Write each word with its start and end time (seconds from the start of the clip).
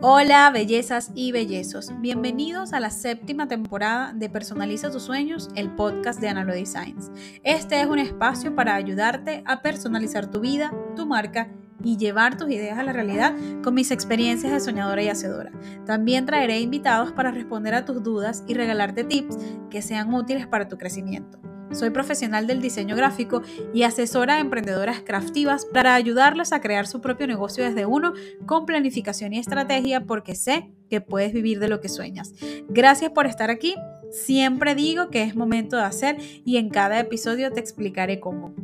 Hola, 0.00 0.48
bellezas 0.52 1.10
y 1.16 1.32
bellezos. 1.32 1.90
Bienvenidos 2.00 2.72
a 2.72 2.78
la 2.78 2.90
séptima 2.90 3.48
temporada 3.48 4.12
de 4.12 4.30
Personaliza 4.30 4.92
tus 4.92 5.02
sueños, 5.02 5.48
el 5.56 5.74
podcast 5.74 6.20
de 6.20 6.28
Analo 6.28 6.52
Designs. 6.52 7.10
Este 7.42 7.80
es 7.80 7.88
un 7.88 7.98
espacio 7.98 8.54
para 8.54 8.76
ayudarte 8.76 9.42
a 9.44 9.60
personalizar 9.60 10.30
tu 10.30 10.38
vida, 10.38 10.72
tu 10.94 11.04
marca 11.04 11.48
y 11.82 11.96
llevar 11.96 12.36
tus 12.36 12.48
ideas 12.48 12.78
a 12.78 12.84
la 12.84 12.92
realidad 12.92 13.34
con 13.64 13.74
mis 13.74 13.90
experiencias 13.90 14.52
de 14.52 14.60
soñadora 14.60 15.02
y 15.02 15.08
hacedora. 15.08 15.50
También 15.84 16.26
traeré 16.26 16.60
invitados 16.60 17.10
para 17.10 17.32
responder 17.32 17.74
a 17.74 17.84
tus 17.84 18.00
dudas 18.00 18.44
y 18.46 18.54
regalarte 18.54 19.02
tips 19.02 19.36
que 19.68 19.82
sean 19.82 20.14
útiles 20.14 20.46
para 20.46 20.68
tu 20.68 20.78
crecimiento. 20.78 21.40
Soy 21.72 21.90
profesional 21.90 22.46
del 22.46 22.62
diseño 22.62 22.96
gráfico 22.96 23.42
y 23.74 23.82
asesora 23.82 24.36
a 24.36 24.40
emprendedoras 24.40 25.00
craftivas 25.00 25.66
para 25.66 25.94
ayudarlas 25.94 26.52
a 26.52 26.60
crear 26.60 26.86
su 26.86 27.00
propio 27.00 27.26
negocio 27.26 27.62
desde 27.62 27.84
uno 27.84 28.14
con 28.46 28.64
planificación 28.64 29.34
y 29.34 29.38
estrategia 29.38 30.04
porque 30.04 30.34
sé 30.34 30.70
que 30.88 31.00
puedes 31.00 31.32
vivir 31.32 31.58
de 31.60 31.68
lo 31.68 31.80
que 31.80 31.88
sueñas. 31.88 32.34
Gracias 32.68 33.10
por 33.12 33.26
estar 33.26 33.50
aquí. 33.50 33.74
Siempre 34.10 34.74
digo 34.74 35.10
que 35.10 35.22
es 35.22 35.36
momento 35.36 35.76
de 35.76 35.82
hacer 35.82 36.16
y 36.44 36.56
en 36.56 36.70
cada 36.70 36.98
episodio 36.98 37.52
te 37.52 37.60
explicaré 37.60 38.18
cómo. 38.18 38.54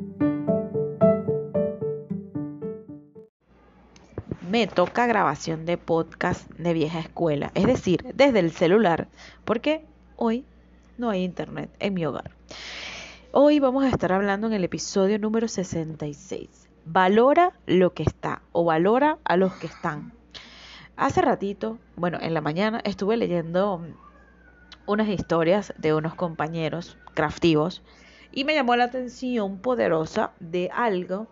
Me 4.50 4.66
toca 4.66 5.06
grabación 5.06 5.66
de 5.66 5.76
podcast 5.76 6.48
de 6.52 6.72
vieja 6.72 7.00
escuela, 7.00 7.50
es 7.54 7.66
decir, 7.66 8.04
desde 8.14 8.38
el 8.38 8.52
celular, 8.52 9.08
porque 9.44 9.84
hoy 10.16 10.44
no 10.96 11.10
hay 11.10 11.24
internet 11.24 11.70
en 11.80 11.94
mi 11.94 12.06
hogar. 12.06 12.30
Hoy 13.36 13.58
vamos 13.58 13.82
a 13.82 13.88
estar 13.88 14.12
hablando 14.12 14.46
en 14.46 14.52
el 14.52 14.62
episodio 14.62 15.18
número 15.18 15.48
66. 15.48 16.68
Valora 16.84 17.52
lo 17.66 17.92
que 17.92 18.04
está 18.04 18.42
o 18.52 18.64
valora 18.64 19.18
a 19.24 19.36
los 19.36 19.52
que 19.54 19.66
están. 19.66 20.12
Hace 20.94 21.20
ratito, 21.20 21.80
bueno, 21.96 22.18
en 22.20 22.32
la 22.32 22.40
mañana 22.40 22.80
estuve 22.84 23.16
leyendo 23.16 23.84
unas 24.86 25.08
historias 25.08 25.74
de 25.78 25.94
unos 25.94 26.14
compañeros 26.14 26.96
craftivos 27.14 27.82
y 28.30 28.44
me 28.44 28.54
llamó 28.54 28.76
la 28.76 28.84
atención 28.84 29.58
poderosa 29.58 30.30
de 30.38 30.70
algo 30.72 31.26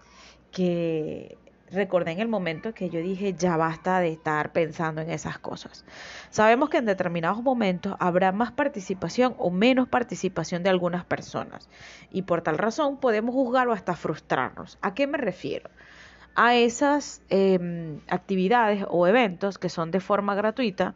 que 0.50 1.38
recordé 1.72 2.12
en 2.12 2.20
el 2.20 2.28
momento 2.28 2.74
que 2.74 2.90
yo 2.90 3.00
dije, 3.00 3.34
ya 3.34 3.56
basta 3.56 4.00
de 4.00 4.12
estar 4.12 4.52
pensando 4.52 5.00
en 5.00 5.10
esas 5.10 5.38
cosas. 5.38 5.84
Sabemos 6.30 6.70
que 6.70 6.78
en 6.78 6.86
determinados 6.86 7.42
momentos 7.42 7.94
habrá 7.98 8.32
más 8.32 8.52
participación 8.52 9.34
o 9.38 9.50
menos 9.50 9.88
participación 9.88 10.62
de 10.62 10.70
algunas 10.70 11.04
personas 11.04 11.68
y 12.10 12.22
por 12.22 12.42
tal 12.42 12.58
razón 12.58 12.98
podemos 12.98 13.34
juzgar 13.34 13.68
o 13.68 13.72
hasta 13.72 13.94
frustrarnos. 13.94 14.78
¿A 14.82 14.94
qué 14.94 15.06
me 15.06 15.18
refiero? 15.18 15.70
A 16.34 16.54
esas 16.54 17.22
em, 17.28 18.00
actividades 18.08 18.84
o 18.88 19.06
eventos 19.06 19.58
que 19.58 19.68
son 19.68 19.90
de 19.90 20.00
forma 20.00 20.34
gratuita, 20.34 20.94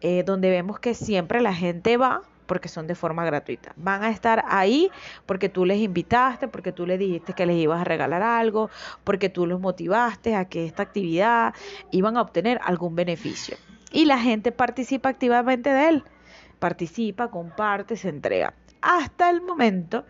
eh, 0.00 0.22
donde 0.24 0.50
vemos 0.50 0.78
que 0.78 0.94
siempre 0.94 1.40
la 1.40 1.54
gente 1.54 1.96
va 1.96 2.22
porque 2.46 2.68
son 2.68 2.86
de 2.86 2.94
forma 2.94 3.24
gratuita. 3.24 3.72
Van 3.76 4.02
a 4.02 4.10
estar 4.10 4.44
ahí 4.48 4.90
porque 5.26 5.48
tú 5.48 5.64
les 5.64 5.78
invitaste, 5.78 6.48
porque 6.48 6.72
tú 6.72 6.86
les 6.86 6.98
dijiste 6.98 7.32
que 7.32 7.46
les 7.46 7.56
ibas 7.56 7.80
a 7.80 7.84
regalar 7.84 8.22
algo, 8.22 8.70
porque 9.04 9.28
tú 9.28 9.46
los 9.46 9.60
motivaste 9.60 10.34
a 10.34 10.46
que 10.46 10.64
esta 10.64 10.82
actividad 10.82 11.54
iban 11.90 12.16
a 12.16 12.22
obtener 12.22 12.60
algún 12.62 12.94
beneficio. 12.94 13.56
Y 13.92 14.04
la 14.04 14.18
gente 14.18 14.52
participa 14.52 15.08
activamente 15.08 15.70
de 15.70 15.88
él. 15.88 16.04
Participa, 16.58 17.30
comparte, 17.30 17.96
se 17.96 18.08
entrega. 18.08 18.54
Hasta 18.80 19.30
el 19.30 19.40
momento 19.40 20.04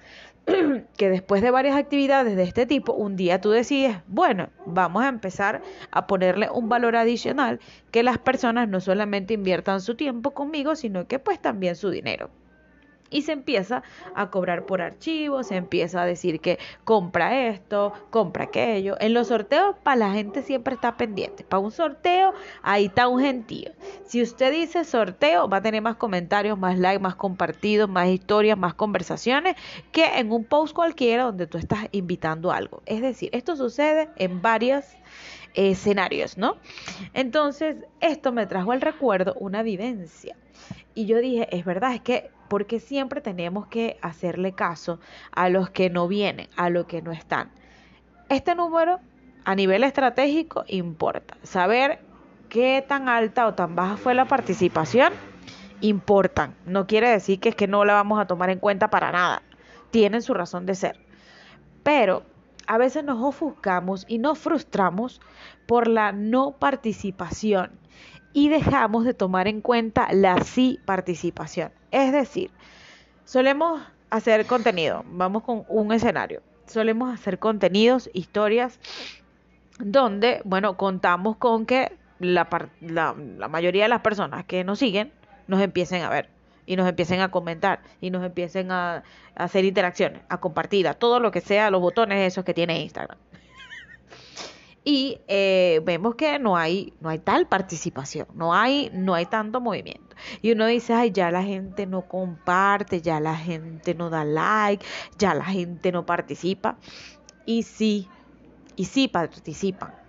que 0.96 1.10
después 1.10 1.42
de 1.42 1.50
varias 1.50 1.76
actividades 1.76 2.36
de 2.36 2.42
este 2.44 2.66
tipo, 2.66 2.92
un 2.92 3.16
día 3.16 3.40
tú 3.40 3.50
decides, 3.50 3.98
bueno, 4.06 4.50
vamos 4.64 5.04
a 5.04 5.08
empezar 5.08 5.62
a 5.90 6.06
ponerle 6.06 6.48
un 6.50 6.68
valor 6.68 6.96
adicional 6.96 7.60
que 7.90 8.02
las 8.02 8.18
personas 8.18 8.68
no 8.68 8.80
solamente 8.80 9.34
inviertan 9.34 9.80
su 9.80 9.96
tiempo 9.96 10.32
conmigo, 10.34 10.76
sino 10.76 11.06
que 11.06 11.18
pues 11.18 11.40
también 11.40 11.76
su 11.76 11.90
dinero 11.90 12.30
y 13.10 13.22
se 13.22 13.32
empieza 13.32 13.82
a 14.14 14.30
cobrar 14.30 14.66
por 14.66 14.82
archivos, 14.82 15.48
se 15.48 15.56
empieza 15.56 16.02
a 16.02 16.06
decir 16.06 16.40
que 16.40 16.58
compra 16.84 17.48
esto, 17.48 17.92
compra 18.10 18.44
aquello. 18.44 18.96
En 19.00 19.14
los 19.14 19.28
sorteos, 19.28 19.76
para 19.82 19.96
la 19.96 20.12
gente 20.12 20.42
siempre 20.42 20.74
está 20.74 20.96
pendiente. 20.96 21.44
Para 21.44 21.60
un 21.60 21.70
sorteo, 21.70 22.32
ahí 22.62 22.86
está 22.86 23.08
un 23.08 23.20
gentío. 23.20 23.72
Si 24.04 24.22
usted 24.22 24.52
dice 24.52 24.84
sorteo, 24.84 25.48
va 25.48 25.58
a 25.58 25.62
tener 25.62 25.82
más 25.82 25.96
comentarios, 25.96 26.58
más 26.58 26.78
likes, 26.78 27.02
más 27.02 27.14
compartidos, 27.14 27.88
más 27.88 28.08
historias, 28.08 28.58
más 28.58 28.74
conversaciones 28.74 29.56
que 29.92 30.18
en 30.18 30.32
un 30.32 30.44
post 30.44 30.74
cualquiera 30.74 31.24
donde 31.24 31.46
tú 31.46 31.58
estás 31.58 31.88
invitando 31.92 32.52
algo. 32.52 32.82
Es 32.86 33.00
decir, 33.00 33.30
esto 33.32 33.56
sucede 33.56 34.08
en 34.16 34.42
varios 34.42 34.84
escenarios, 35.56 36.38
¿no? 36.38 36.56
Entonces, 37.14 37.76
esto 38.00 38.30
me 38.30 38.46
trajo 38.46 38.72
al 38.72 38.80
recuerdo 38.80 39.34
una 39.40 39.62
vivencia. 39.62 40.36
Y 40.94 41.06
yo 41.06 41.18
dije, 41.18 41.48
es 41.50 41.64
verdad, 41.64 41.94
es 41.94 42.00
que 42.00 42.30
porque 42.48 42.78
siempre 42.78 43.20
tenemos 43.20 43.66
que 43.66 43.98
hacerle 44.02 44.52
caso 44.52 45.00
a 45.32 45.48
los 45.48 45.70
que 45.70 45.90
no 45.90 46.06
vienen, 46.06 46.48
a 46.56 46.70
los 46.70 46.86
que 46.86 47.02
no 47.02 47.10
están. 47.10 47.50
Este 48.28 48.54
número 48.54 49.00
a 49.44 49.54
nivel 49.54 49.84
estratégico 49.84 50.64
importa. 50.68 51.36
Saber 51.42 52.00
qué 52.48 52.84
tan 52.86 53.08
alta 53.08 53.46
o 53.46 53.54
tan 53.54 53.74
baja 53.74 53.96
fue 53.96 54.14
la 54.14 54.26
participación 54.26 55.12
importan. 55.80 56.54
No 56.64 56.86
quiere 56.86 57.10
decir 57.10 57.40
que 57.40 57.50
es 57.50 57.54
que 57.54 57.66
no 57.66 57.84
la 57.84 57.94
vamos 57.94 58.20
a 58.20 58.26
tomar 58.26 58.50
en 58.50 58.58
cuenta 58.58 58.88
para 58.88 59.12
nada. 59.12 59.42
Tienen 59.90 60.22
su 60.22 60.34
razón 60.34 60.66
de 60.66 60.74
ser. 60.74 60.98
Pero 61.82 62.22
a 62.66 62.78
veces 62.78 63.04
nos 63.04 63.22
ofuscamos 63.22 64.04
y 64.08 64.18
nos 64.18 64.38
frustramos 64.38 65.20
por 65.66 65.88
la 65.88 66.12
no 66.12 66.52
participación 66.52 67.70
y 68.32 68.48
dejamos 68.48 69.04
de 69.04 69.14
tomar 69.14 69.48
en 69.48 69.60
cuenta 69.60 70.08
la 70.12 70.42
sí 70.42 70.78
participación. 70.84 71.72
Es 71.90 72.12
decir, 72.12 72.50
solemos 73.24 73.80
hacer 74.10 74.46
contenido, 74.46 75.04
vamos 75.10 75.42
con 75.42 75.64
un 75.68 75.92
escenario, 75.92 76.42
solemos 76.66 77.12
hacer 77.12 77.38
contenidos, 77.38 78.10
historias, 78.12 78.78
donde, 79.78 80.42
bueno, 80.44 80.76
contamos 80.76 81.36
con 81.36 81.66
que 81.66 81.96
la, 82.18 82.48
la, 82.80 83.14
mayoría 83.48 83.84
de 83.84 83.88
las 83.88 84.00
personas 84.00 84.44
que 84.44 84.64
nos 84.64 84.78
siguen 84.78 85.12
nos 85.48 85.60
empiecen 85.60 86.02
a 86.02 86.08
ver 86.08 86.30
y 86.66 86.76
nos 86.76 86.88
empiecen 86.88 87.20
a 87.20 87.30
comentar 87.30 87.80
y 88.00 88.10
nos 88.10 88.24
empiecen 88.24 88.70
a, 88.70 89.04
hacer 89.34 89.64
interacciones, 89.64 90.22
a 90.28 90.38
compartir, 90.40 90.88
a 90.88 90.94
todo 90.94 91.20
lo 91.20 91.30
que 91.30 91.40
sea, 91.40 91.70
los 91.70 91.80
botones 91.80 92.26
esos 92.26 92.44
que 92.44 92.52
tiene 92.52 92.80
Instagram 92.80 93.18
y 94.84 95.20
eh, 95.28 95.80
vemos 95.84 96.16
que 96.16 96.38
no 96.38 96.56
hay, 96.56 96.92
no 97.00 97.08
hay 97.08 97.18
tal 97.18 97.46
participación, 97.46 98.26
no 98.34 98.54
hay, 98.54 98.90
no 98.92 99.14
hay 99.14 99.26
tanto 99.26 99.60
movimiento. 99.60 100.16
Y 100.42 100.52
uno 100.52 100.66
dice, 100.66 100.94
ay, 100.94 101.10
ya 101.10 101.30
la 101.30 101.42
gente 101.42 101.86
no 101.86 102.08
comparte, 102.08 103.02
ya 103.02 103.20
la 103.20 103.36
gente 103.36 103.94
no 103.94 104.08
da 104.08 104.24
like, 104.24 104.84
ya 105.18 105.34
la 105.34 105.44
gente 105.44 105.92
no 105.92 106.06
participa. 106.06 106.78
Y 107.44 107.64
sí, 107.64 108.08
y 108.76 108.86
sí 108.86 109.08
participan. 109.08 110.05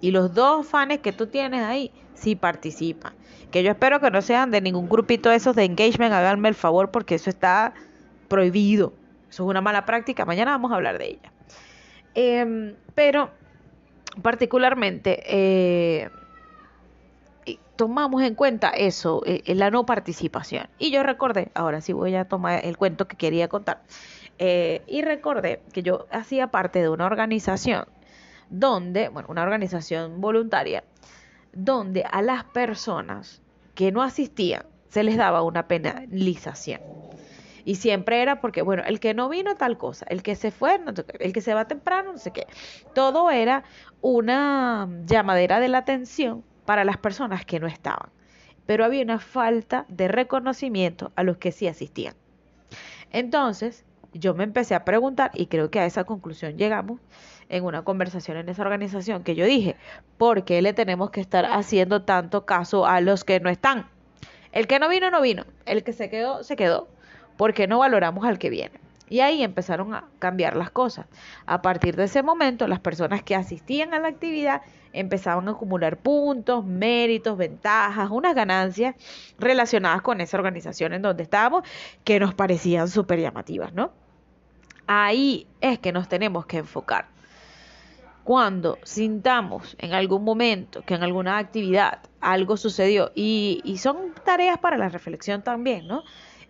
Y 0.00 0.10
los 0.10 0.34
dos 0.34 0.66
fans 0.66 0.98
que 0.98 1.12
tú 1.12 1.26
tienes 1.26 1.62
ahí, 1.62 1.90
sí 2.14 2.36
participan. 2.36 3.12
Que 3.50 3.62
yo 3.62 3.70
espero 3.70 4.00
que 4.00 4.10
no 4.10 4.22
sean 4.22 4.50
de 4.50 4.60
ningún 4.60 4.88
grupito 4.88 5.30
esos 5.30 5.56
de 5.56 5.64
engagement, 5.64 6.12
háganme 6.12 6.48
el 6.48 6.54
favor, 6.54 6.90
porque 6.90 7.16
eso 7.16 7.30
está 7.30 7.74
prohibido. 8.28 8.92
Eso 9.28 9.44
es 9.44 9.50
una 9.50 9.60
mala 9.60 9.84
práctica. 9.84 10.24
Mañana 10.24 10.52
vamos 10.52 10.72
a 10.72 10.76
hablar 10.76 10.98
de 10.98 11.08
ella. 11.08 11.32
Em, 12.14 12.74
pero 12.94 13.30
particularmente 14.22 15.22
eh, 15.26 16.10
tomamos 17.76 18.22
en 18.22 18.34
cuenta 18.34 18.70
eso, 18.70 19.22
eh, 19.24 19.54
la 19.54 19.70
no 19.70 19.86
participación. 19.86 20.68
Y 20.78 20.90
yo 20.90 21.02
recordé, 21.02 21.50
ahora 21.54 21.80
sí 21.80 21.92
voy 21.92 22.14
a 22.14 22.26
tomar 22.26 22.64
el 22.64 22.76
cuento 22.76 23.08
que 23.08 23.16
quería 23.16 23.48
contar, 23.48 23.82
eh, 24.38 24.82
y 24.86 25.02
recordé 25.02 25.62
que 25.72 25.82
yo 25.82 26.06
hacía 26.10 26.48
parte 26.48 26.80
de 26.80 26.88
una 26.88 27.06
organización 27.06 27.86
donde, 28.50 29.08
bueno, 29.08 29.28
una 29.30 29.42
organización 29.42 30.20
voluntaria, 30.20 30.84
donde 31.52 32.04
a 32.10 32.20
las 32.20 32.44
personas 32.44 33.40
que 33.74 33.92
no 33.92 34.02
asistían 34.02 34.64
se 34.88 35.04
les 35.04 35.16
daba 35.16 35.42
una 35.42 35.66
penalización. 35.68 36.80
Y 37.64 37.76
siempre 37.76 38.22
era 38.22 38.40
porque, 38.40 38.62
bueno, 38.62 38.82
el 38.86 39.00
que 39.00 39.14
no 39.14 39.28
vino 39.28 39.54
tal 39.54 39.78
cosa, 39.78 40.06
el 40.08 40.22
que 40.22 40.34
se 40.34 40.50
fue, 40.50 40.80
el 41.20 41.32
que 41.32 41.40
se 41.40 41.54
va 41.54 41.66
temprano, 41.66 42.12
no 42.12 42.18
sé 42.18 42.32
qué. 42.32 42.46
Todo 42.94 43.30
era 43.30 43.64
una 44.00 44.88
llamadera 45.04 45.60
de 45.60 45.68
la 45.68 45.78
atención 45.78 46.42
para 46.64 46.84
las 46.84 46.96
personas 46.96 47.44
que 47.44 47.60
no 47.60 47.66
estaban. 47.66 48.10
Pero 48.66 48.84
había 48.84 49.02
una 49.02 49.18
falta 49.18 49.84
de 49.88 50.08
reconocimiento 50.08 51.12
a 51.16 51.22
los 51.22 51.36
que 51.36 51.52
sí 51.52 51.68
asistían. 51.68 52.14
Entonces, 53.12 53.84
yo 54.12 54.34
me 54.34 54.44
empecé 54.44 54.74
a 54.74 54.84
preguntar 54.84 55.30
y 55.34 55.46
creo 55.46 55.70
que 55.70 55.80
a 55.80 55.86
esa 55.86 56.04
conclusión 56.04 56.56
llegamos 56.56 57.00
en 57.50 57.64
una 57.64 57.82
conversación 57.82 58.38
en 58.38 58.48
esa 58.48 58.62
organización 58.62 59.24
que 59.24 59.34
yo 59.34 59.44
dije, 59.44 59.76
¿por 60.16 60.44
qué 60.44 60.62
le 60.62 60.72
tenemos 60.72 61.10
que 61.10 61.20
estar 61.20 61.44
haciendo 61.44 62.02
tanto 62.02 62.46
caso 62.46 62.86
a 62.86 63.00
los 63.00 63.24
que 63.24 63.40
no 63.40 63.50
están? 63.50 63.86
El 64.52 64.66
que 64.66 64.78
no 64.78 64.88
vino, 64.88 65.10
no 65.10 65.20
vino. 65.20 65.44
El 65.66 65.84
que 65.84 65.92
se 65.92 66.08
quedó, 66.08 66.42
se 66.44 66.56
quedó. 66.56 66.88
Porque 67.36 67.66
no 67.66 67.80
valoramos 67.80 68.24
al 68.24 68.38
que 68.38 68.50
viene. 68.50 68.78
Y 69.08 69.20
ahí 69.20 69.42
empezaron 69.42 69.92
a 69.92 70.04
cambiar 70.20 70.54
las 70.54 70.70
cosas. 70.70 71.06
A 71.44 71.62
partir 71.62 71.96
de 71.96 72.04
ese 72.04 72.22
momento, 72.22 72.68
las 72.68 72.78
personas 72.78 73.24
que 73.24 73.34
asistían 73.34 73.92
a 73.92 73.98
la 73.98 74.08
actividad 74.08 74.62
empezaban 74.92 75.48
a 75.48 75.52
acumular 75.52 75.96
puntos, 75.96 76.64
méritos, 76.64 77.36
ventajas, 77.36 78.10
unas 78.10 78.34
ganancias 78.36 78.94
relacionadas 79.38 80.02
con 80.02 80.20
esa 80.20 80.36
organización 80.36 80.92
en 80.92 81.02
donde 81.02 81.24
estábamos 81.24 81.64
que 82.04 82.20
nos 82.20 82.34
parecían 82.34 82.88
súper 82.88 83.20
llamativas, 83.20 83.72
¿no? 83.72 83.92
Ahí 84.86 85.48
es 85.60 85.80
que 85.80 85.92
nos 85.92 86.08
tenemos 86.08 86.46
que 86.46 86.58
enfocar. 86.58 87.06
Cuando 88.30 88.78
sintamos 88.84 89.74
en 89.80 89.92
algún 89.92 90.22
momento 90.22 90.82
que 90.82 90.94
en 90.94 91.02
alguna 91.02 91.38
actividad 91.38 91.98
algo 92.20 92.56
sucedió, 92.56 93.10
y, 93.12 93.60
son 93.82 94.14
tareas 94.24 94.56
para 94.58 94.78
la 94.78 94.88
reflexión 94.88 95.42
también, 95.42 95.88
¿no? 95.88 96.04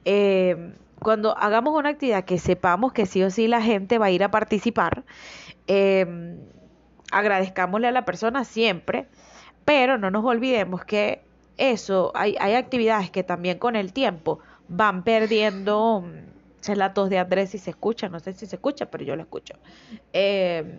Eh, 0.05 0.75
cuando 0.99 1.35
hagamos 1.38 1.75
una 1.75 1.88
actividad 1.88 2.27
que 2.27 2.37
sepamos 2.37 2.93
que 2.93 3.06
sí 3.06 3.23
o 3.23 3.31
sí 3.31 3.49
la 3.49 3.62
gente 3.62 3.97
va 3.97 4.05
a 4.05 4.11
ir 4.11 4.23
a 4.23 4.31
participar, 4.31 5.05
eh, 5.69 6.37
agradezcámosle 7.12 7.88
a 7.88 7.93
la 7.93 8.05
persona 8.05 8.44
siempre, 8.44 9.09
pero 9.65 9.97
no 9.97 10.11
nos 10.11 10.26
olvidemos 10.26 10.85
que 10.85 11.23
eso, 11.56 12.12
hay, 12.15 12.37
hay 12.41 12.56
actividades 12.56 13.11
que 13.11 13.23
también 13.23 13.59
con 13.59 13.75
el 13.75 13.94
tiempo 13.94 14.41
van 14.69 15.03
perdiendo, 15.03 16.05
es 16.61 16.76
la 16.76 16.93
tos 16.93 17.09
de 17.09 17.19
Andrés 17.19 17.49
si 17.49 17.59
se 17.59 17.71
escucha, 17.71 18.11
no 18.11 18.21
sé 18.21 18.35
si 18.35 18.44
se 18.44 18.56
escucha, 18.56 18.91
pero 18.91 19.03
yo 19.03 19.17
lo 19.17 19.23
escucho. 19.23 19.55
Eh, 20.12 20.79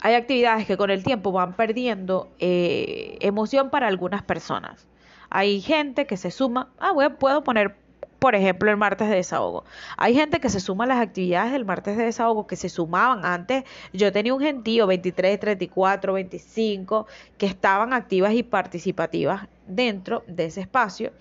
hay 0.00 0.14
actividades 0.14 0.66
que 0.66 0.76
con 0.76 0.90
el 0.90 1.02
tiempo 1.02 1.32
van 1.32 1.54
perdiendo 1.54 2.28
eh, 2.38 3.18
emoción 3.20 3.70
para 3.70 3.86
algunas 3.86 4.22
personas. 4.22 4.86
Hay 5.30 5.60
gente 5.60 6.06
que 6.06 6.16
se 6.16 6.30
suma, 6.30 6.70
ah, 6.78 6.92
bueno, 6.92 7.16
puedo 7.18 7.42
poner 7.42 7.74
por 8.18 8.34
ejemplo, 8.34 8.70
el 8.70 8.76
martes 8.76 9.08
de 9.08 9.16
desahogo. 9.16 9.64
Hay 9.96 10.14
gente 10.14 10.40
que 10.40 10.48
se 10.48 10.60
suma 10.60 10.84
a 10.84 10.86
las 10.86 11.00
actividades 11.00 11.52
del 11.52 11.64
martes 11.64 11.96
de 11.96 12.04
desahogo 12.04 12.46
que 12.46 12.56
se 12.56 12.68
sumaban 12.68 13.24
antes. 13.24 13.64
Yo 13.92 14.12
tenía 14.12 14.34
un 14.34 14.40
gentío 14.40 14.86
23, 14.86 15.38
34, 15.38 16.12
25 16.14 17.06
que 17.38 17.46
estaban 17.46 17.92
activas 17.92 18.32
y 18.32 18.42
participativas 18.42 19.48
dentro 19.66 20.24
de 20.26 20.46
ese 20.46 20.62
espacio. 20.62 21.12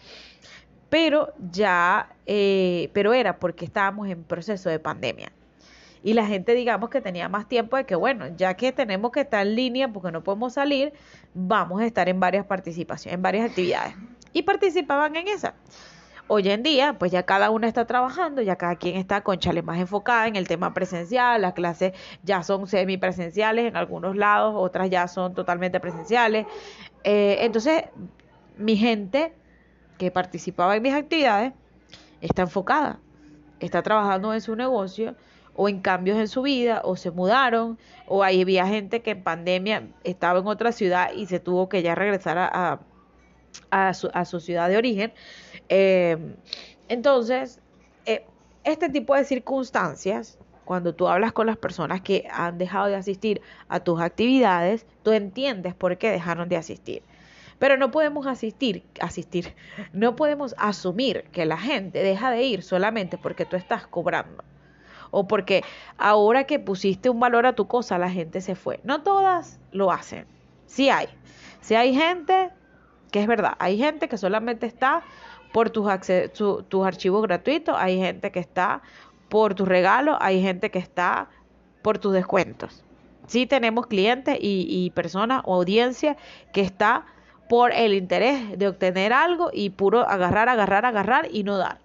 Pero 0.89 1.33
ya, 1.51 2.09
eh, 2.25 2.89
pero 2.93 3.13
era 3.13 3.39
porque 3.39 3.65
estábamos 3.65 4.07
en 4.07 4.23
proceso 4.23 4.69
de 4.69 4.79
pandemia. 4.79 5.31
Y 6.05 6.13
la 6.13 6.27
gente, 6.27 6.53
digamos 6.53 6.91
que 6.91 7.01
tenía 7.01 7.27
más 7.29 7.47
tiempo 7.47 7.77
de 7.77 7.87
que, 7.87 7.95
bueno, 7.95 8.27
ya 8.37 8.53
que 8.53 8.71
tenemos 8.71 9.11
que 9.11 9.21
estar 9.21 9.41
en 9.41 9.55
línea 9.55 9.91
porque 9.91 10.11
no 10.11 10.23
podemos 10.23 10.53
salir, 10.53 10.93
vamos 11.33 11.81
a 11.81 11.85
estar 11.87 12.07
en 12.07 12.19
varias 12.19 12.45
participaciones, 12.45 13.15
en 13.15 13.23
varias 13.23 13.49
actividades. 13.49 13.95
Y 14.31 14.43
participaban 14.43 15.15
en 15.15 15.27
esa. 15.27 15.55
Hoy 16.27 16.47
en 16.49 16.61
día, 16.61 16.95
pues 16.99 17.11
ya 17.11 17.23
cada 17.23 17.49
uno 17.49 17.65
está 17.65 17.87
trabajando, 17.87 18.43
ya 18.43 18.55
cada 18.55 18.75
quien 18.75 18.97
está 18.97 19.21
con 19.21 19.39
chale 19.39 19.63
más 19.63 19.79
enfocada 19.79 20.27
en 20.27 20.35
el 20.35 20.47
tema 20.47 20.75
presencial, 20.75 21.41
las 21.41 21.53
clases 21.53 21.93
ya 22.21 22.43
son 22.43 22.67
semipresenciales 22.67 23.65
en 23.65 23.75
algunos 23.75 24.15
lados, 24.15 24.53
otras 24.55 24.91
ya 24.91 25.07
son 25.07 25.33
totalmente 25.33 25.79
presenciales. 25.79 26.45
Eh, 27.03 27.37
entonces, 27.39 27.85
mi 28.57 28.77
gente 28.77 29.33
que 29.97 30.11
participaba 30.11 30.75
en 30.75 30.83
mis 30.83 30.93
actividades 30.93 31.53
está 32.21 32.43
enfocada, 32.43 32.99
está 33.59 33.81
trabajando 33.81 34.35
en 34.35 34.41
su 34.41 34.55
negocio 34.55 35.15
o 35.55 35.69
en 35.69 35.79
cambios 35.79 36.17
en 36.17 36.27
su 36.27 36.41
vida, 36.41 36.81
o 36.83 36.95
se 36.95 37.11
mudaron, 37.11 37.77
o 38.07 38.23
hay 38.23 38.41
había 38.41 38.67
gente 38.67 39.01
que 39.01 39.11
en 39.11 39.23
pandemia 39.23 39.87
estaba 40.03 40.39
en 40.39 40.47
otra 40.47 40.71
ciudad 40.71 41.11
y 41.13 41.25
se 41.27 41.39
tuvo 41.39 41.69
que 41.69 41.81
ya 41.81 41.95
regresar 41.95 42.37
a, 42.37 42.79
a, 43.69 43.93
su, 43.93 44.09
a 44.13 44.25
su 44.25 44.39
ciudad 44.39 44.69
de 44.69 44.77
origen. 44.77 45.13
Eh, 45.69 46.17
entonces, 46.87 47.59
eh, 48.05 48.25
este 48.63 48.89
tipo 48.89 49.15
de 49.15 49.25
circunstancias, 49.25 50.37
cuando 50.65 50.93
tú 50.93 51.07
hablas 51.07 51.31
con 51.31 51.47
las 51.47 51.57
personas 51.57 52.01
que 52.01 52.27
han 52.31 52.57
dejado 52.57 52.87
de 52.87 52.95
asistir 52.95 53.41
a 53.67 53.79
tus 53.79 54.01
actividades, 54.01 54.85
tú 55.03 55.11
entiendes 55.11 55.73
por 55.73 55.97
qué 55.97 56.11
dejaron 56.11 56.49
de 56.49 56.57
asistir. 56.57 57.03
Pero 57.59 57.77
no 57.77 57.91
podemos 57.91 58.27
asistir, 58.27 58.83
asistir, 58.99 59.55
no 59.93 60.15
podemos 60.15 60.55
asumir 60.57 61.23
que 61.31 61.45
la 61.45 61.57
gente 61.57 61.99
deja 61.99 62.31
de 62.31 62.43
ir 62.43 62.63
solamente 62.63 63.17
porque 63.17 63.45
tú 63.45 63.55
estás 63.55 63.87
cobrando. 63.87 64.43
O 65.17 65.29
porque 65.29 65.63
ahora 65.97 66.43
que 66.43 66.59
pusiste 66.59 67.09
un 67.09 67.21
valor 67.21 67.45
a 67.45 67.53
tu 67.53 67.67
cosa, 67.67 67.97
la 67.97 68.09
gente 68.09 68.41
se 68.41 68.53
fue. 68.53 68.81
No 68.83 69.01
todas 69.01 69.61
lo 69.71 69.89
hacen. 69.93 70.25
Sí 70.65 70.89
hay. 70.89 71.07
Si 71.61 71.73
hay 71.73 71.95
gente 71.95 72.49
que 73.11 73.21
es 73.21 73.27
verdad, 73.27 73.53
hay 73.59 73.77
gente 73.77 74.09
que 74.09 74.17
solamente 74.17 74.65
está 74.65 75.03
por 75.53 75.69
tus, 75.69 75.87
tus 76.67 76.85
archivos 76.85 77.21
gratuitos, 77.21 77.73
hay 77.77 77.97
gente 77.97 78.29
que 78.33 78.41
está 78.41 78.81
por 79.29 79.55
tus 79.55 79.69
regalos, 79.69 80.17
hay 80.19 80.41
gente 80.41 80.69
que 80.69 80.79
está 80.79 81.29
por 81.81 81.97
tus 81.97 82.11
descuentos. 82.11 82.83
Sí 83.27 83.45
tenemos 83.45 83.87
clientes 83.87 84.37
y, 84.41 84.67
y 84.69 84.89
personas 84.89 85.43
o 85.45 85.55
audiencia 85.55 86.17
que 86.51 86.59
está 86.59 87.05
por 87.47 87.71
el 87.71 87.93
interés 87.93 88.59
de 88.59 88.67
obtener 88.67 89.13
algo 89.13 89.49
y 89.53 89.69
puro 89.69 90.01
agarrar, 90.01 90.49
agarrar, 90.49 90.85
agarrar 90.85 91.29
y 91.31 91.43
no 91.43 91.57
dar. 91.57 91.79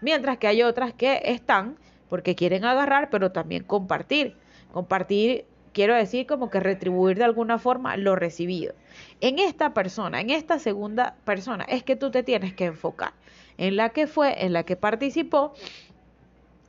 Mientras 0.00 0.38
que 0.38 0.48
hay 0.48 0.64
otras 0.64 0.92
que 0.92 1.22
están 1.24 1.76
porque 2.08 2.34
quieren 2.34 2.64
agarrar, 2.64 3.10
pero 3.10 3.32
también 3.32 3.64
compartir. 3.64 4.36
Compartir, 4.72 5.46
quiero 5.72 5.94
decir, 5.94 6.26
como 6.26 6.50
que 6.50 6.60
retribuir 6.60 7.18
de 7.18 7.24
alguna 7.24 7.58
forma 7.58 7.96
lo 7.96 8.16
recibido. 8.16 8.74
En 9.20 9.38
esta 9.38 9.74
persona, 9.74 10.20
en 10.20 10.30
esta 10.30 10.58
segunda 10.58 11.16
persona, 11.24 11.64
es 11.64 11.82
que 11.82 11.96
tú 11.96 12.10
te 12.10 12.22
tienes 12.22 12.54
que 12.54 12.66
enfocar 12.66 13.12
en 13.58 13.76
la 13.76 13.90
que 13.90 14.06
fue, 14.06 14.44
en 14.44 14.52
la 14.52 14.64
que 14.64 14.76
participó 14.76 15.54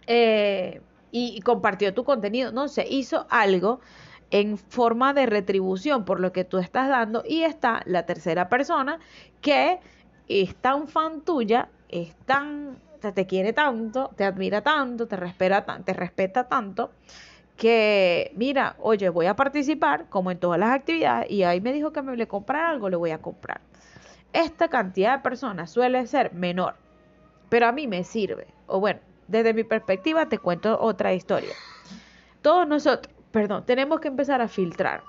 eh, 0.08 0.82
y, 1.12 1.40
compartió 1.42 1.94
tu 1.94 2.04
contenido. 2.04 2.52
No 2.52 2.68
sé, 2.68 2.86
hizo 2.90 3.26
algo 3.30 3.80
en 4.32 4.58
forma 4.58 5.14
de 5.14 5.26
retribución 5.26 6.06
por 6.06 6.20
lo 6.20 6.32
que 6.32 6.44
tú 6.44 6.58
estás 6.58 6.90
dando 6.90 7.24
y 7.28 7.44
está 7.44 7.82
la 7.86 8.06
tercera 8.06 8.50
persona 8.50 9.00
que 9.42 9.80
es 10.28 10.56
tan 10.56 10.88
fan 10.88 11.22
tuya, 11.22 11.70
es 11.90 12.16
tan, 12.26 12.78
te, 13.14 13.26
quiere 13.26 13.54
tanto, 13.54 14.12
te 14.16 14.24
admira 14.24 14.62
tanto, 14.62 15.08
te 15.08 15.16
respeta, 15.16 15.66
te 15.84 15.94
respeta 15.94 16.48
tanto 16.48 16.92
que, 17.58 18.32
mira, 18.36 18.76
oye, 18.80 19.10
voy 19.10 19.28
a 19.28 19.36
participar 19.36 20.10
como 20.10 20.32
en 20.32 20.40
todas 20.40 20.60
las 20.60 20.72
actividades 20.72 21.32
y 21.32 21.44
ahí 21.44 21.62
me 21.62 21.74
dijo 21.74 21.92
que 21.92 22.02
me 22.02 22.16
le 22.16 22.28
comprar 22.28 22.66
algo, 22.66 22.90
le 22.90 22.98
voy 22.98 23.12
a 23.12 23.20
comprar. 23.20 23.62
Esta 24.34 24.68
cantidad 24.68 25.18
de 25.18 25.24
personas 25.24 25.72
suele 25.72 26.06
ser 26.08 26.34
menor, 26.34 26.76
pero 27.50 27.68
a 27.68 27.72
mí 27.72 27.88
me 27.88 28.04
sirve. 28.04 28.48
O 28.68 28.80
bueno, 28.80 29.00
desde 29.28 29.54
mi 29.54 29.64
perspectiva 29.64 30.28
te 30.28 30.40
cuento 30.40 30.78
otra 30.80 31.14
historia. 31.14 31.54
Todos 32.42 32.68
nosotros, 32.68 33.14
perdón, 33.32 33.66
tenemos 33.66 34.00
que 34.02 34.10
empezar 34.10 34.42
a 34.42 34.48
filtrar. 34.48 35.04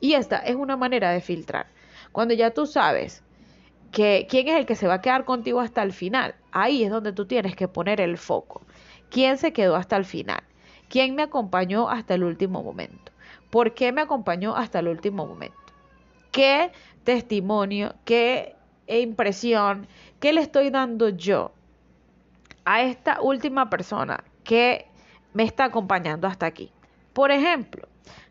Y 0.00 0.14
esta 0.14 0.38
es 0.38 0.56
una 0.56 0.76
manera 0.76 1.10
de 1.10 1.20
filtrar. 1.20 1.66
Cuando 2.10 2.34
ya 2.34 2.50
tú 2.50 2.66
sabes 2.66 3.22
que 3.92 4.26
quién 4.28 4.48
es 4.48 4.56
el 4.56 4.66
que 4.66 4.74
se 4.74 4.88
va 4.88 4.94
a 4.94 5.00
quedar 5.02 5.24
contigo 5.24 5.60
hasta 5.60 5.82
el 5.82 5.92
final, 5.92 6.34
ahí 6.50 6.82
es 6.82 6.90
donde 6.90 7.12
tú 7.12 7.26
tienes 7.26 7.54
que 7.54 7.68
poner 7.68 8.00
el 8.00 8.16
foco. 8.16 8.62
¿Quién 9.10 9.36
se 9.36 9.52
quedó 9.52 9.76
hasta 9.76 9.96
el 9.96 10.06
final? 10.06 10.42
¿Quién 10.88 11.14
me 11.14 11.22
acompañó 11.22 11.88
hasta 11.88 12.14
el 12.14 12.24
último 12.24 12.62
momento? 12.62 13.12
¿Por 13.50 13.74
qué 13.74 13.92
me 13.92 14.00
acompañó 14.00 14.56
hasta 14.56 14.78
el 14.78 14.88
último 14.88 15.26
momento? 15.26 15.56
¿Qué 16.32 16.72
testimonio, 17.04 17.94
qué 18.06 18.56
impresión, 18.88 19.86
qué 20.18 20.32
le 20.32 20.40
estoy 20.40 20.70
dando 20.70 21.10
yo 21.10 21.52
a 22.64 22.80
esta 22.82 23.20
última 23.20 23.68
persona 23.68 24.24
que 24.42 24.86
me 25.34 25.42
está 25.42 25.64
acompañando 25.64 26.26
hasta 26.26 26.46
aquí? 26.46 26.72
Por 27.12 27.30
ejemplo, 27.30 27.86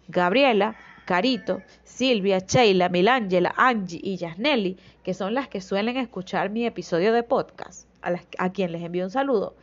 Gabriela, 0.08 0.76
Carito, 1.12 1.62
Silvia, 1.84 2.40
Sheila, 2.40 2.88
Milangela, 2.88 3.54
Angie 3.58 4.00
y 4.02 4.16
Yasneli, 4.16 4.78
que 5.04 5.14
son 5.14 5.34
las 5.34 5.50
que 5.50 5.60
suelen 5.60 5.98
escuchar 5.98 6.50
mi 6.50 6.66
episodio 6.66 7.12
de 7.12 7.22
podcast, 7.22 7.86
a, 8.02 8.14
a 8.38 8.54
quien 8.54 8.72
les 8.72 8.82
envío 8.82 9.04
un 9.04 9.10
saludo. 9.10 9.58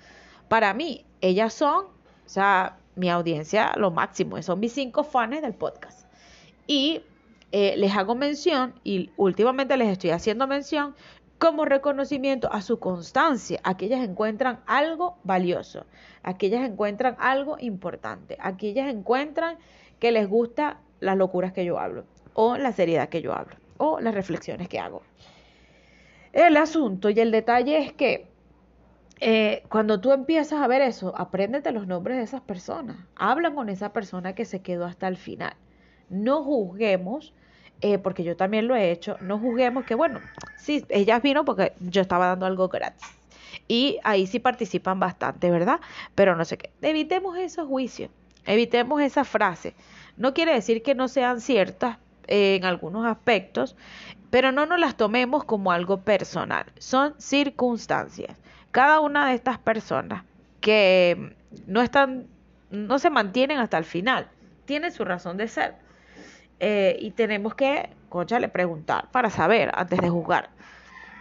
Para 0.51 0.75
mí, 0.75 1.07
ellas 1.23 1.55
son, 1.55 1.87
o 1.87 2.29
sea, 2.29 2.77
mi 2.97 3.09
audiencia 3.09 3.73
lo 3.79 3.91
máximo, 3.91 4.43
son 4.43 4.61
mis 4.61 4.75
cinco 4.75 5.05
fans 5.05 5.41
del 5.41 5.55
podcast. 5.55 6.07
Y 6.67 7.01
eh, 7.51 7.77
les 7.79 7.97
hago 7.97 8.15
mención, 8.15 8.75
y 8.85 9.09
últimamente 9.17 9.75
les 9.79 9.89
estoy 9.89 10.11
haciendo 10.11 10.47
mención, 10.47 10.95
como 11.39 11.65
reconocimiento 11.65 12.53
a 12.53 12.61
su 12.61 12.79
constancia, 12.79 13.59
a 13.63 13.75
que 13.75 13.87
ellas 13.87 14.07
encuentran 14.07 14.61
algo 14.67 15.17
valioso, 15.25 15.87
a 16.23 16.37
que 16.37 16.49
ellas 16.49 16.69
encuentran 16.69 17.17
algo 17.19 17.57
importante, 17.59 18.37
a 18.39 18.59
que 18.59 18.69
ellas 18.69 18.91
encuentran 18.91 19.57
que 19.99 20.13
les 20.13 20.29
gusta 20.29 20.81
las 21.01 21.17
locuras 21.17 21.53
que 21.53 21.65
yo 21.65 21.79
hablo, 21.79 22.05
o 22.35 22.57
la 22.57 22.73
seriedad 22.73 23.09
que 23.09 23.23
yo 23.23 23.33
hablo, 23.35 23.57
o 23.77 24.01
las 24.01 24.15
reflexiones 24.15 24.69
que 24.69 24.79
hago. 24.79 25.03
El 26.33 26.57
asunto 26.57 27.11
y 27.11 27.19
el 27.21 27.31
detalle 27.31 27.79
es 27.79 27.93
que 27.93 28.29
eh, 29.21 29.65
cuando 29.69 30.01
tú 30.01 30.13
empiezas 30.13 30.61
a 30.61 30.67
ver 30.69 30.83
eso, 30.83 31.13
apréndete 31.17 31.73
los 31.73 31.87
nombres 31.87 32.19
de 32.19 32.23
esas 32.23 32.41
personas. 32.41 32.97
Habla 33.17 33.53
con 33.55 33.69
esa 33.69 33.93
persona 33.93 34.35
que 34.35 34.45
se 34.45 34.63
quedó 34.63 34.85
hasta 34.85 35.09
el 35.09 35.17
final. 35.17 35.55
No 36.09 36.45
juzguemos, 36.45 37.35
eh, 37.81 37.99
porque 37.99 38.25
yo 38.25 38.37
también 38.37 38.69
lo 38.69 38.77
he 38.77 38.91
hecho, 38.91 39.17
no 39.21 39.39
juzguemos 39.39 39.85
que, 39.85 39.95
bueno, 39.95 40.21
sí, 40.57 40.85
ellas 40.89 41.23
vino 41.23 41.45
porque 41.45 41.73
yo 41.81 42.01
estaba 42.01 42.27
dando 42.29 42.47
algo 42.47 42.69
gratis. 42.69 43.07
y 43.69 43.99
ahí 44.05 44.27
sí 44.27 44.39
participan 44.39 45.01
bastante, 45.01 45.51
¿verdad? 45.51 45.81
Pero 46.15 46.37
no 46.37 46.45
sé 46.45 46.59
qué. 46.59 46.71
Evitemos 46.83 47.37
esos 47.39 47.69
juicios, 47.69 48.11
evitemos 48.47 49.01
esa 49.01 49.25
frase. 49.25 49.75
No 50.17 50.35
quiere 50.35 50.53
decir 50.53 50.83
que 50.83 50.95
no 50.95 51.09
sean 51.09 51.41
ciertas 51.41 51.99
en 52.27 52.65
algunos 52.65 53.07
aspectos, 53.07 53.77
pero 54.31 54.53
no 54.53 54.67
nos 54.67 54.79
las 54.79 54.97
tomemos 54.97 55.45
como 55.45 55.73
algo 55.73 56.03
personal. 56.03 56.67
Son 56.79 57.15
circunstancias. 57.19 58.37
Cada 58.71 59.01
una 59.01 59.29
de 59.29 59.35
estas 59.35 59.59
personas 59.59 60.25
que 60.61 61.35
no 61.67 61.81
están, 61.81 62.27
no 62.71 62.99
se 62.99 63.11
mantienen 63.11 63.59
hasta 63.59 63.79
el 63.79 63.85
final, 63.85 64.29
tiene 64.67 64.91
su 64.91 65.05
razón 65.05 65.37
de 65.37 65.49
ser. 65.49 65.75
Eh, 66.61 66.97
y 67.01 67.13
tenemos 67.13 67.55
que, 67.55 67.91
le 68.41 68.49
preguntar 68.49 69.09
para 69.11 69.31
saber 69.31 69.71
antes 69.75 70.01
de 70.01 70.11
juzgar. 70.11 70.51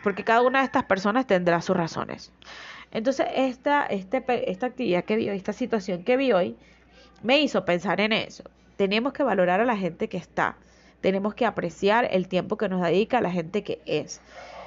Porque 0.04 0.24
cada 0.24 0.42
una 0.42 0.60
de 0.60 0.66
estas 0.66 0.84
personas 0.84 1.28
tendrá 1.28 1.62
sus 1.62 1.76
razones. 1.76 2.32
Entonces, 2.92 3.28
esta, 3.36 3.86
este, 3.86 4.24
esta 4.50 4.68
actividad 4.68 5.04
que 5.04 5.16
vi 5.16 5.30
hoy, 5.30 5.38
esta 5.38 5.54
situación 5.54 6.04
que 6.04 6.18
vi 6.18 6.32
hoy, 6.32 6.58
me 7.22 7.40
hizo 7.40 7.66
pensar 7.66 8.00
en 8.02 8.14
eso. 8.14 8.44
Tenemos 8.76 9.14
que 9.14 9.24
valorar 9.24 9.60
a 9.60 9.66
la 9.66 9.78
gente 9.78 10.08
que 10.08 10.18
está. 10.18 10.56
Tenemos 11.02 11.34
que 11.34 11.46
apreciar 11.46 12.08
el 12.12 12.28
tiempo 12.28 12.58
que 12.58 12.70
nos 12.70 12.82
dedica 12.82 13.22
la 13.22 13.32
gente 13.32 13.64
que 13.64 13.82
es. 13.86 14.22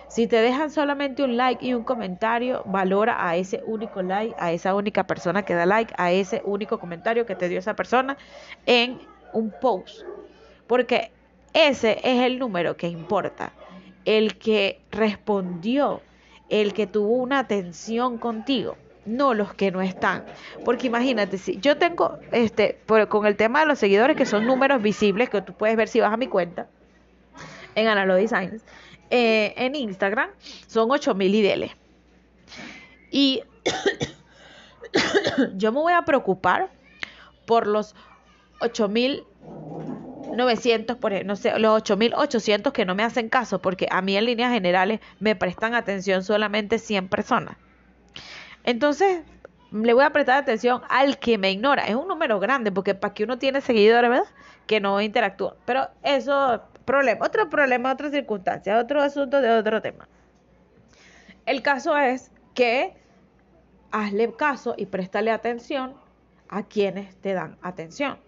Si 0.09 0.27
te 0.27 0.37
dejan 0.37 0.71
solamente 0.71 1.23
un 1.23 1.37
like 1.37 1.65
y 1.65 1.75
un 1.75 1.85
comentario, 1.85 2.63
valora 2.67 3.29
a 3.29 3.37
ese 3.37 3.63
único 3.65 4.03
like, 4.03 4.35
a 4.39 4.51
esa 4.51 4.75
única 4.75 5.05
persona 5.05 5.45
que 5.45 5.55
da 5.55 5.67
like, 5.67 5.95
a 5.97 6.11
ese 6.11 6.43
único 6.45 6.81
comentario 6.81 7.27
que 7.27 7.37
te 7.37 7.49
dio 7.49 7.61
esa 7.61 7.77
persona 7.77 8.17
en 8.67 8.99
un 9.33 9.53
post. 9.61 10.05
Porque 10.67 11.13
ese 11.53 12.01
es 12.03 12.25
el 12.25 12.41
número 12.41 12.77
que 12.77 12.89
importa. 12.89 13.53
El 14.05 14.39
que 14.39 14.81
respondió, 14.91 16.01
el 16.49 16.73
que 16.73 16.89
tuvo 16.89 17.15
una 17.15 17.39
atención 17.39 18.19
contigo 18.19 18.77
no 19.17 19.35
los 19.35 19.55
que 19.55 19.71
no 19.71 19.83
están. 19.83 20.25
Porque 20.65 20.87
imagínate, 20.87 21.39
si 21.39 21.59
yo 21.59 21.77
tengo, 21.77 22.19
este, 22.33 22.79
con 23.09 23.27
el 23.27 23.37
tema 23.37 23.61
de 23.61 23.67
los 23.67 23.79
seguidores, 23.79 24.17
que 24.17 24.27
son 24.27 24.47
números 24.47 24.83
visibles, 24.83 25.31
que 25.31 25.43
tú 25.43 25.53
puedes 25.53 25.77
ver 25.77 25.89
si 25.89 26.01
vas 26.01 26.13
a 26.13 26.17
mi 26.17 26.27
cuenta, 26.27 26.69
en 27.75 27.87
Analog 27.87 28.17
Designs, 28.17 28.63
eh, 29.11 29.55
en 29.57 29.75
Instagram 29.75 30.31
son 30.67 30.91
8000 30.91 31.35
IDL. 31.35 31.71
Y 33.11 33.43
yo 35.57 35.73
me 35.73 35.81
voy 35.81 35.93
a 35.93 36.03
preocupar 36.03 36.71
por 37.47 37.67
los 37.67 37.95
8900, 38.61 40.97
por 40.97 41.25
no 41.25 41.37
sé, 41.37 41.59
los 41.59 41.77
8800 41.77 42.73
que 42.73 42.85
no 42.85 42.95
me 42.95 43.03
hacen 43.03 43.29
caso, 43.29 43.61
porque 43.61 43.89
a 43.91 44.03
mí 44.03 44.17
en 44.17 44.27
líneas 44.27 44.53
generales 44.53 45.01
me 45.19 45.35
prestan 45.35 45.75
atención 45.75 46.23
solamente 46.23 46.79
100 46.79 47.09
personas. 47.09 47.57
Entonces, 48.65 49.23
le 49.73 49.95
voy 49.95 50.05
a 50.05 50.11
prestar 50.11 50.39
atención 50.39 50.83
al 50.89 51.19
que 51.19 51.39
me 51.39 51.51
ignora. 51.51 51.85
Es 51.87 51.95
un 51.95 52.09
número 52.09 52.41
grande, 52.41 52.73
porque 52.73 52.95
para 52.95 53.15
que 53.15 53.25
uno 53.25 53.39
tiene 53.39 53.61
seguidores, 53.61 54.11
¿verdad? 54.11 54.27
Que 54.67 54.81
no 54.81 55.01
interactúa. 55.01 55.57
Pero 55.65 55.89
eso 56.03 56.63
problema, 56.85 57.25
otro 57.25 57.49
problema, 57.49 57.93
otra 57.93 58.11
circunstancia, 58.11 58.79
otro 58.79 59.01
asunto 59.01 59.41
de 59.41 59.51
otro 59.51 59.81
tema. 59.81 60.09
El 61.47 61.63
caso 61.63 61.97
es 61.97 62.33
que 62.55 62.95
hazle 63.93 64.33
caso 64.35 64.75
y 64.77 64.87
préstale 64.87 65.31
atención 65.31 65.95
a 66.49 66.65
quienes 66.65 67.15
te 67.17 67.33
dan 67.33 67.57
atención. 67.63 68.19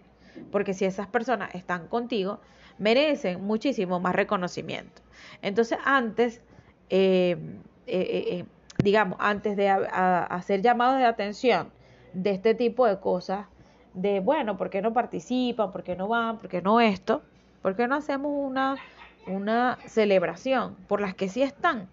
Porque 0.51 0.73
si 0.73 0.85
esas 0.85 1.07
personas 1.07 1.53
están 1.53 1.87
contigo, 1.87 2.39
merecen 2.77 3.43
muchísimo 3.43 3.99
más 3.99 4.15
reconocimiento. 4.15 5.01
Entonces, 5.41 5.77
antes, 5.83 6.41
eh, 6.89 7.37
eh, 7.85 8.25
eh, 8.39 8.45
digamos, 8.83 9.17
antes 9.21 9.55
de 9.55 9.69
hacer 9.69 10.61
llamados 10.61 10.99
de 10.99 11.05
atención 11.05 11.71
de 12.13 12.31
este 12.31 12.53
tipo 12.53 12.85
de 12.85 12.99
cosas, 12.99 13.47
de, 13.93 14.19
bueno, 14.19 14.57
¿por 14.57 14.69
qué 14.69 14.81
no 14.81 14.91
participan? 14.91 15.71
¿Por 15.71 15.83
qué 15.83 15.95
no 15.95 16.09
van? 16.09 16.37
¿Por 16.37 16.49
qué 16.49 16.61
no 16.61 16.81
esto? 16.81 17.21
¿Por 17.61 17.77
qué 17.77 17.87
no 17.87 17.95
hacemos 17.95 18.31
una, 18.35 18.75
una 19.25 19.79
celebración 19.85 20.75
por 20.87 20.99
las 20.99 21.15
que 21.15 21.29
sí 21.29 21.41
están? 21.41 21.87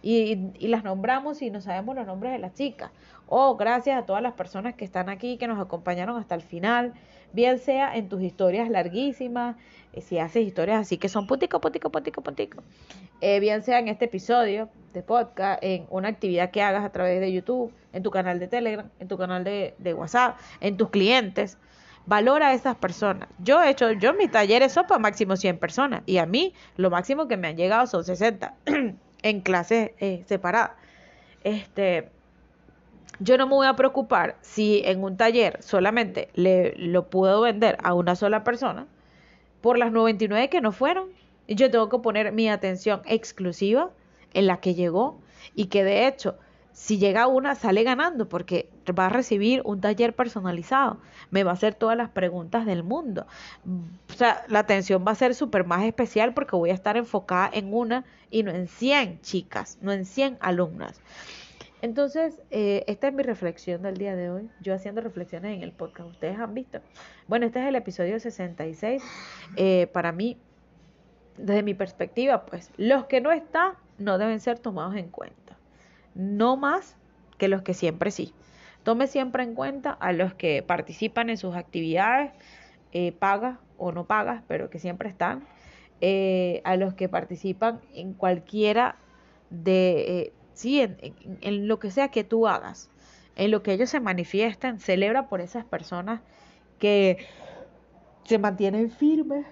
Y, 0.00 0.50
y, 0.58 0.68
las 0.68 0.82
nombramos 0.82 1.42
y 1.42 1.50
no 1.50 1.60
sabemos 1.60 1.94
los 1.94 2.06
nombres 2.06 2.32
de 2.32 2.38
las 2.38 2.54
chicas. 2.54 2.90
Oh, 3.28 3.56
gracias 3.56 3.98
a 3.98 4.06
todas 4.06 4.22
las 4.22 4.32
personas 4.32 4.74
que 4.74 4.84
están 4.84 5.10
aquí, 5.10 5.36
que 5.36 5.46
nos 5.46 5.60
acompañaron 5.60 6.16
hasta 6.16 6.34
el 6.34 6.42
final, 6.42 6.94
bien 7.32 7.58
sea 7.58 7.96
en 7.96 8.08
tus 8.08 8.22
historias 8.22 8.68
larguísimas, 8.68 9.56
eh, 9.92 10.00
si 10.00 10.18
haces 10.18 10.46
historias 10.46 10.80
así 10.80 10.98
que 10.98 11.08
son 11.08 11.26
putico, 11.26 11.60
putico, 11.60 11.90
putico, 11.90 12.22
putico, 12.22 12.62
eh, 13.20 13.40
bien 13.40 13.62
sea 13.62 13.78
en 13.78 13.88
este 13.88 14.06
episodio 14.06 14.68
de 14.92 15.02
podcast, 15.02 15.62
en 15.62 15.86
una 15.90 16.08
actividad 16.08 16.50
que 16.50 16.62
hagas 16.62 16.84
a 16.84 16.90
través 16.90 17.20
de 17.20 17.32
YouTube, 17.32 17.72
en 17.92 18.02
tu 18.02 18.10
canal 18.10 18.38
de 18.38 18.48
Telegram, 18.48 18.88
en 18.98 19.08
tu 19.08 19.18
canal 19.18 19.44
de, 19.44 19.94
WhatsApp, 19.94 20.38
en 20.60 20.76
tus 20.76 20.90
clientes. 20.90 21.58
Valora 22.04 22.48
a 22.48 22.54
esas 22.54 22.74
personas. 22.74 23.28
Yo 23.38 23.62
he 23.62 23.70
hecho, 23.70 23.92
yo 23.92 24.12
mis 24.12 24.30
talleres 24.30 24.72
son 24.72 24.86
para 24.88 24.98
máximo 24.98 25.36
100 25.36 25.58
personas 25.58 26.02
y 26.04 26.18
a 26.18 26.26
mí 26.26 26.52
lo 26.76 26.90
máximo 26.90 27.28
que 27.28 27.36
me 27.36 27.48
han 27.48 27.56
llegado 27.56 27.86
son 27.86 28.04
60 28.04 28.54
en 29.22 29.40
clases 29.40 29.92
eh, 29.98 30.24
separadas. 30.26 30.72
Este, 31.44 32.10
yo 33.22 33.38
no 33.38 33.46
me 33.46 33.54
voy 33.54 33.66
a 33.66 33.76
preocupar 33.76 34.36
si 34.40 34.82
en 34.84 35.02
un 35.02 35.16
taller 35.16 35.62
solamente 35.62 36.28
le 36.34 36.74
lo 36.76 37.08
puedo 37.08 37.40
vender 37.42 37.78
a 37.82 37.94
una 37.94 38.16
sola 38.16 38.44
persona 38.44 38.86
por 39.60 39.78
las 39.78 39.92
99 39.92 40.48
que 40.48 40.60
no 40.60 40.72
fueron. 40.72 41.08
Yo 41.48 41.70
tengo 41.70 41.88
que 41.88 41.98
poner 41.98 42.32
mi 42.32 42.48
atención 42.48 43.02
exclusiva 43.04 43.90
en 44.34 44.46
la 44.46 44.58
que 44.58 44.74
llegó 44.74 45.20
y 45.54 45.66
que 45.66 45.84
de 45.84 46.06
hecho 46.06 46.36
si 46.72 46.98
llega 46.98 47.26
una, 47.26 47.54
sale 47.54 47.82
ganando 47.82 48.28
porque 48.28 48.68
va 48.98 49.06
a 49.06 49.08
recibir 49.10 49.62
un 49.64 49.80
taller 49.80 50.14
personalizado, 50.14 50.98
me 51.30 51.44
va 51.44 51.50
a 51.50 51.54
hacer 51.54 51.74
todas 51.74 51.96
las 51.96 52.08
preguntas 52.08 52.66
del 52.66 52.82
mundo. 52.82 53.26
O 54.10 54.14
sea, 54.14 54.44
la 54.48 54.60
atención 54.60 55.04
va 55.06 55.12
a 55.12 55.16
ser 55.16 55.34
súper 55.34 55.64
más 55.64 55.84
especial 55.84 56.32
porque 56.32 56.56
voy 56.56 56.70
a 56.70 56.74
estar 56.74 56.96
enfocada 56.96 57.50
en 57.52 57.74
una 57.74 58.04
y 58.30 58.42
no 58.42 58.50
en 58.50 58.68
100 58.68 59.20
chicas, 59.20 59.78
no 59.82 59.92
en 59.92 60.06
100 60.06 60.38
alumnas. 60.40 61.00
Entonces, 61.82 62.40
eh, 62.52 62.84
esta 62.86 63.08
es 63.08 63.14
mi 63.14 63.24
reflexión 63.24 63.82
del 63.82 63.96
día 63.96 64.14
de 64.14 64.30
hoy. 64.30 64.48
Yo 64.60 64.72
haciendo 64.72 65.00
reflexiones 65.00 65.56
en 65.56 65.62
el 65.62 65.72
podcast. 65.72 66.10
Ustedes 66.10 66.38
han 66.38 66.54
visto. 66.54 66.80
Bueno, 67.26 67.44
este 67.44 67.60
es 67.60 67.66
el 67.66 67.74
episodio 67.74 68.20
66. 68.20 69.02
Eh, 69.56 69.88
para 69.92 70.12
mí, 70.12 70.38
desde 71.36 71.64
mi 71.64 71.74
perspectiva, 71.74 72.46
pues 72.46 72.70
los 72.76 73.06
que 73.06 73.20
no 73.20 73.32
están 73.32 73.72
no 73.98 74.16
deben 74.16 74.38
ser 74.38 74.60
tomados 74.60 74.94
en 74.94 75.08
cuenta 75.08 75.58
no 76.14 76.56
más 76.56 76.96
que 77.38 77.48
los 77.48 77.62
que 77.62 77.74
siempre 77.74 78.10
sí. 78.10 78.32
Tome 78.84 79.06
siempre 79.06 79.42
en 79.42 79.54
cuenta 79.54 79.92
a 79.92 80.12
los 80.12 80.34
que 80.34 80.62
participan 80.62 81.30
en 81.30 81.38
sus 81.38 81.54
actividades, 81.54 82.32
eh, 82.92 83.12
pagas 83.12 83.58
o 83.78 83.92
no 83.92 84.04
pagas, 84.04 84.42
pero 84.46 84.70
que 84.70 84.78
siempre 84.78 85.08
están, 85.08 85.46
a 86.64 86.76
los 86.76 86.94
que 86.94 87.08
participan 87.08 87.80
en 87.94 88.12
cualquiera 88.12 88.96
de, 89.50 90.32
sí, 90.54 90.80
en, 90.80 90.96
en, 91.40 91.68
lo 91.68 91.78
que 91.78 91.90
sea 91.90 92.08
que 92.08 92.24
tú 92.24 92.46
hagas, 92.46 92.90
en 93.36 93.50
lo 93.50 93.62
que 93.62 93.72
ellos 93.72 93.90
se 93.90 94.00
manifiesten, 94.00 94.78
celebra 94.78 95.28
por 95.28 95.40
esas 95.40 95.64
personas 95.64 96.20
que 96.78 97.26
se 98.24 98.38
mantienen 98.38 98.90
firmes, 98.90 99.46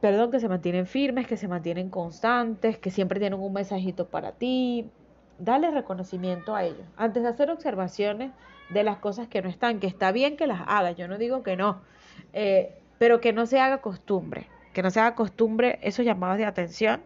perdón, 0.00 0.30
que 0.30 0.40
se 0.40 0.48
mantienen 0.48 0.86
firmes, 0.86 1.26
que 1.26 1.36
se 1.36 1.48
mantienen 1.48 1.88
constantes, 1.90 2.78
que 2.78 2.90
siempre 2.90 3.20
tienen 3.20 3.40
un 3.40 3.52
mensajito 3.52 4.08
para 4.08 4.32
ti, 4.32 4.90
dale 5.38 5.70
reconocimiento 5.70 6.54
a 6.54 6.64
ellos. 6.64 6.86
Antes 6.96 7.22
de 7.22 7.28
hacer 7.28 7.50
observaciones 7.50 8.32
de 8.70 8.82
las 8.82 8.98
cosas 8.98 9.28
que 9.28 9.42
no 9.42 9.48
están, 9.48 9.80
que 9.80 9.86
está 9.86 10.12
bien 10.12 10.36
que 10.36 10.46
las 10.46 10.62
haga, 10.66 10.92
yo 10.92 11.08
no 11.08 11.18
digo 11.18 11.42
que 11.42 11.56
no, 11.56 11.82
eh, 12.32 12.74
pero 12.98 13.20
que 13.20 13.32
no 13.32 13.46
se 13.46 13.60
haga 13.60 13.78
costumbre, 13.78 14.48
que 14.72 14.82
no 14.82 14.90
se 14.90 15.00
haga 15.00 15.14
costumbre 15.14 15.78
esos 15.82 16.04
llamados 16.04 16.38
de 16.38 16.46
atención 16.46 17.02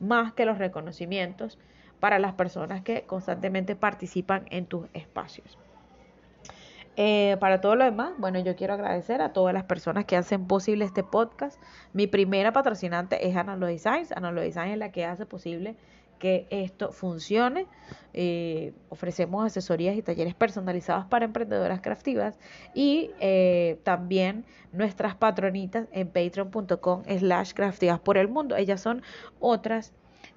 más 0.00 0.32
que 0.32 0.44
los 0.44 0.58
reconocimientos 0.58 1.58
para 2.00 2.18
las 2.18 2.34
personas 2.34 2.82
que 2.82 3.02
constantemente 3.02 3.76
participan 3.76 4.44
en 4.50 4.66
tus 4.66 4.86
espacios. 4.92 5.58
Eh, 6.96 7.36
para 7.40 7.60
todo 7.60 7.74
lo 7.74 7.84
demás, 7.84 8.12
bueno, 8.18 8.38
yo 8.38 8.54
quiero 8.54 8.74
agradecer 8.74 9.20
a 9.20 9.32
todas 9.32 9.52
las 9.52 9.64
personas 9.64 10.04
que 10.04 10.16
hacen 10.16 10.46
posible 10.46 10.84
este 10.84 11.02
podcast. 11.02 11.60
Mi 11.92 12.06
primera 12.06 12.52
patrocinante 12.52 13.26
es 13.26 13.36
Analo 13.36 13.66
Designs. 13.66 14.12
Analo 14.12 14.40
Designs 14.40 14.72
es 14.72 14.78
la 14.78 14.92
que 14.92 15.04
hace 15.04 15.26
posible 15.26 15.76
que 16.18 16.46
esto 16.50 16.92
funcione. 16.92 17.66
Eh, 18.12 18.72
ofrecemos 18.88 19.44
asesorías 19.44 19.96
y 19.96 20.02
talleres 20.02 20.34
personalizados 20.34 21.06
para 21.06 21.24
emprendedoras 21.24 21.80
craftivas 21.80 22.38
y 22.74 23.10
eh, 23.20 23.80
también 23.82 24.44
nuestras 24.72 25.16
patronitas 25.16 25.88
en 25.92 26.08
patreon.com 26.08 27.02
slash 27.18 27.52
craftivas 27.54 27.98
por 27.98 28.16
el 28.18 28.28
mundo. 28.28 28.56
Ellas 28.56 28.80
son 28.80 29.02
otras 29.40 29.92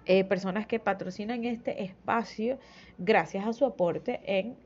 eh, 0.07 0.23
personas 0.23 0.65
que 0.65 0.79
patrocinan 0.79 1.45
este 1.45 1.83
espacio 1.83 2.59
gracias 2.97 3.45
a 3.45 3.53
su 3.53 3.65
aporte 3.65 4.21
en, 4.25 4.57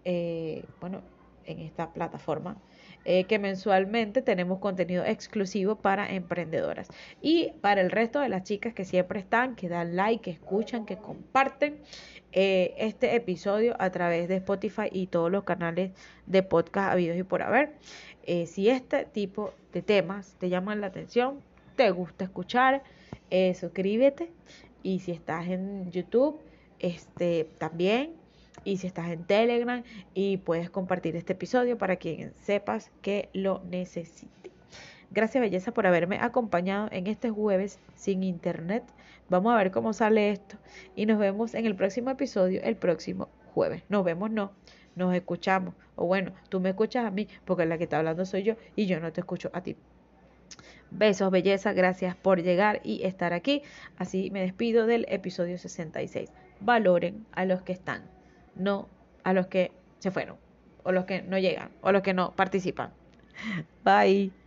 bueno, 0.79 1.01
en 1.45 1.59
esta 1.59 1.91
plataforma 1.91 2.57
eh, 3.03 3.23
que 3.23 3.39
mensualmente 3.39 4.21
tenemos 4.21 4.59
contenido 4.59 5.03
exclusivo 5.03 5.75
para 5.75 6.13
emprendedoras. 6.13 6.87
Y 7.19 7.51
para 7.61 7.81
el 7.81 7.89
resto 7.89 8.19
de 8.19 8.29
las 8.29 8.43
chicas 8.43 8.75
que 8.75 8.85
siempre 8.85 9.19
están, 9.19 9.55
que 9.55 9.69
dan 9.69 9.95
like, 9.95 10.21
que 10.21 10.29
escuchan, 10.29 10.85
que 10.85 10.97
comparten 10.97 11.79
eh, 12.31 12.75
este 12.77 13.15
episodio 13.15 13.75
a 13.79 13.89
través 13.89 14.27
de 14.27 14.35
Spotify 14.35 14.87
y 14.91 15.07
todos 15.07 15.31
los 15.31 15.43
canales 15.45 15.91
de 16.27 16.43
podcast 16.43 16.91
habidos 16.91 17.17
y 17.17 17.23
por 17.23 17.41
haber. 17.41 17.73
Eh, 18.23 18.45
si 18.45 18.69
este 18.69 19.05
tipo 19.05 19.51
de 19.73 19.81
temas 19.81 20.35
te 20.37 20.49
llaman 20.49 20.79
la 20.79 20.87
atención, 20.87 21.41
te 21.75 21.89
gusta 21.89 22.25
escuchar, 22.25 22.83
suscríbete. 23.55 24.29
Y 24.83 24.99
si 24.99 25.11
estás 25.11 25.47
en 25.47 25.91
YouTube, 25.91 26.39
este 26.79 27.47
también 27.57 28.13
y 28.63 28.77
si 28.77 28.87
estás 28.87 29.09
en 29.09 29.23
Telegram 29.23 29.83
y 30.13 30.37
puedes 30.37 30.69
compartir 30.69 31.15
este 31.15 31.33
episodio 31.33 31.77
para 31.77 31.95
quien 31.95 32.33
sepas 32.41 32.91
que 33.01 33.29
lo 33.33 33.61
necesite. 33.69 34.51
Gracias 35.11 35.41
belleza 35.41 35.73
por 35.73 35.87
haberme 35.87 36.17
acompañado 36.21 36.87
en 36.91 37.07
este 37.07 37.29
jueves 37.29 37.79
sin 37.95 38.23
internet. 38.23 38.83
Vamos 39.29 39.53
a 39.53 39.57
ver 39.57 39.71
cómo 39.71 39.93
sale 39.93 40.31
esto 40.31 40.57
y 40.95 41.05
nos 41.05 41.19
vemos 41.19 41.53
en 41.53 41.65
el 41.65 41.75
próximo 41.75 42.09
episodio 42.09 42.61
el 42.63 42.77
próximo 42.77 43.29
jueves. 43.53 43.83
Nos 43.89 44.03
vemos, 44.03 44.31
no, 44.31 44.51
nos 44.95 45.13
escuchamos. 45.13 45.73
O 45.95 46.05
bueno, 46.05 46.31
tú 46.49 46.59
me 46.59 46.69
escuchas 46.69 47.05
a 47.05 47.11
mí 47.11 47.27
porque 47.45 47.65
la 47.65 47.77
que 47.77 47.83
está 47.83 47.97
hablando 47.97 48.25
soy 48.25 48.43
yo 48.43 48.55
y 48.75 48.85
yo 48.85 48.99
no 48.99 49.11
te 49.11 49.21
escucho 49.21 49.49
a 49.53 49.61
ti. 49.61 49.75
Besos, 50.91 51.31
belleza, 51.31 51.73
gracias 51.73 52.15
por 52.15 52.41
llegar 52.41 52.81
y 52.83 53.03
estar 53.03 53.33
aquí. 53.33 53.63
Así 53.97 54.29
me 54.31 54.41
despido 54.41 54.85
del 54.85 55.05
episodio 55.09 55.57
66. 55.57 56.29
Valoren 56.59 57.25
a 57.31 57.45
los 57.45 57.61
que 57.63 57.73
están 57.73 58.03
no 58.55 58.87
a 59.23 59.33
los 59.33 59.47
que 59.47 59.71
se 59.99 60.11
fueron, 60.11 60.37
o 60.83 60.91
los 60.91 61.05
que 61.05 61.21
no 61.21 61.37
llegan, 61.37 61.71
o 61.81 61.91
los 61.91 62.01
que 62.01 62.13
no 62.13 62.31
participan. 62.31 62.91
Bye. 63.83 64.40